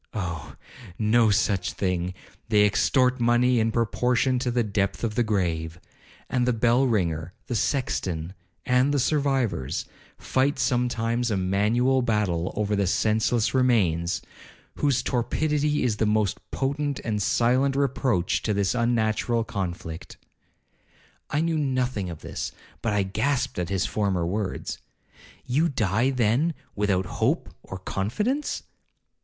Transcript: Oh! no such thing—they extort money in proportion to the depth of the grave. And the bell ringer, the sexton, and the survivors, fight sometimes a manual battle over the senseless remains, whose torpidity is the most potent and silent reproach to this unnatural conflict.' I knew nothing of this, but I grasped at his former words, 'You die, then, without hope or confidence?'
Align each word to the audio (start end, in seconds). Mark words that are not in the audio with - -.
Oh! 0.15 0.55
no 0.97 1.29
such 1.29 1.73
thing—they 1.73 2.65
extort 2.65 3.19
money 3.19 3.59
in 3.59 3.71
proportion 3.71 4.39
to 4.39 4.49
the 4.49 4.63
depth 4.63 5.03
of 5.03 5.13
the 5.13 5.21
grave. 5.21 5.79
And 6.27 6.47
the 6.47 6.53
bell 6.53 6.87
ringer, 6.87 7.33
the 7.45 7.53
sexton, 7.53 8.33
and 8.65 8.91
the 8.91 8.97
survivors, 8.99 9.85
fight 10.17 10.57
sometimes 10.57 11.29
a 11.29 11.37
manual 11.37 12.01
battle 12.01 12.51
over 12.55 12.75
the 12.75 12.87
senseless 12.87 13.53
remains, 13.53 14.23
whose 14.77 15.03
torpidity 15.03 15.83
is 15.83 15.97
the 15.97 16.07
most 16.07 16.39
potent 16.49 16.99
and 17.05 17.21
silent 17.21 17.75
reproach 17.75 18.41
to 18.41 18.55
this 18.55 18.73
unnatural 18.73 19.43
conflict.' 19.43 20.17
I 21.29 21.41
knew 21.41 21.59
nothing 21.59 22.09
of 22.09 22.21
this, 22.21 22.51
but 22.81 22.91
I 22.91 23.03
grasped 23.03 23.59
at 23.59 23.69
his 23.69 23.85
former 23.85 24.25
words, 24.25 24.79
'You 25.45 25.69
die, 25.69 26.09
then, 26.09 26.55
without 26.75 27.05
hope 27.05 27.53
or 27.61 27.77
confidence?' 27.77 28.63